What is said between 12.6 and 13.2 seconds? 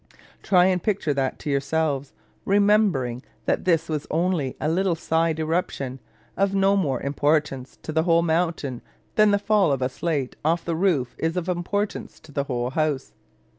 house.